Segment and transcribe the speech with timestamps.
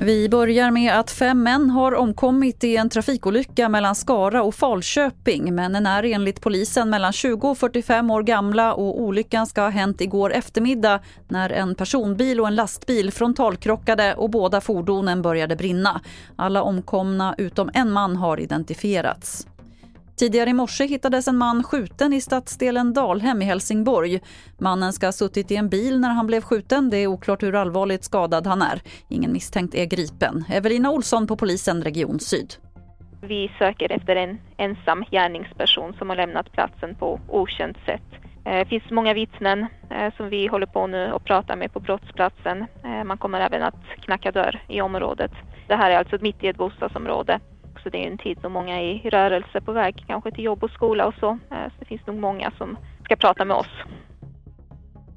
[0.00, 5.54] Vi börjar med att fem män har omkommit i en trafikolycka mellan Skara och Falköping.
[5.54, 10.00] Männen är enligt polisen mellan 20 och 45 år gamla och olyckan ska ha hänt
[10.00, 16.00] igår eftermiddag när en personbil och en lastbil frontalkrockade och båda fordonen började brinna.
[16.36, 19.46] Alla omkomna utom en man har identifierats.
[20.18, 24.20] Tidigare i morse hittades en man skjuten i stadsdelen Dalhem i Helsingborg.
[24.58, 26.90] Mannen ska ha suttit i en bil när han blev skjuten.
[26.90, 28.80] Det är oklart hur allvarligt skadad han är.
[29.08, 30.44] Ingen misstänkt är gripen.
[30.50, 32.54] Evelina Olsson på polisen Region Syd.
[33.22, 38.08] Vi söker efter en ensam gärningsperson som har lämnat platsen på okänt sätt.
[38.44, 42.66] Det finns många vittnen eh, som vi håller på nu och pratar med på brottsplatsen.
[42.84, 45.32] Eh, man kommer även att knacka dörr i området.
[45.66, 47.40] Det här är alltså mitt i ett bostadsområde
[47.78, 47.90] också.
[47.90, 50.70] Det är en tid då många är i rörelse på väg kanske till jobb och
[50.70, 51.30] skola och så.
[51.30, 53.66] Eh, så det finns nog många som ska prata med oss.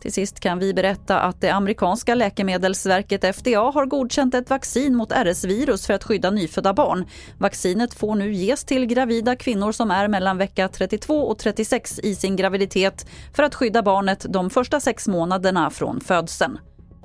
[0.00, 5.12] Till sist kan vi berätta att det amerikanska läkemedelsverket FDA har godkänt ett vaccin mot
[5.12, 7.04] RS-virus för att skydda nyfödda barn.
[7.38, 12.14] Vaccinet får nu ges till gravida kvinnor som är mellan vecka 32 och 36 i
[12.14, 16.58] sin graviditet för att skydda barnet de första sex månaderna från födseln.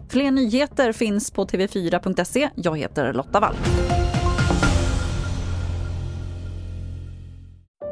[0.09, 2.49] Fler nyheter finns på tv4.se.
[2.55, 3.55] Jag heter Lotta Wall.